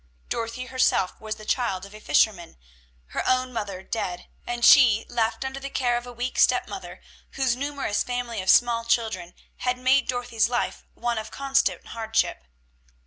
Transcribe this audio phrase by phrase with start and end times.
[0.29, 2.57] Dorothy herself was the child of a fisherman
[3.09, 7.01] her own mother dead, and she left under the care of a weak stepmother,
[7.33, 12.45] whose numerous family of small children had made Dorothy's life one of constant hardship.